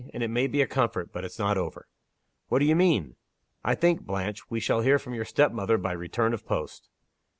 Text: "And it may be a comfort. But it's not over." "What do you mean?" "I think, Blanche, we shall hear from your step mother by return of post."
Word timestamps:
"And 0.15 0.23
it 0.23 0.31
may 0.31 0.47
be 0.47 0.63
a 0.63 0.65
comfort. 0.65 1.11
But 1.13 1.23
it's 1.25 1.37
not 1.37 1.59
over." 1.59 1.87
"What 2.47 2.57
do 2.57 2.65
you 2.65 2.75
mean?" 2.75 3.17
"I 3.63 3.75
think, 3.75 4.01
Blanche, 4.01 4.49
we 4.49 4.59
shall 4.59 4.81
hear 4.81 4.97
from 4.97 5.13
your 5.13 5.25
step 5.25 5.51
mother 5.51 5.77
by 5.77 5.91
return 5.91 6.33
of 6.33 6.43
post." 6.43 6.89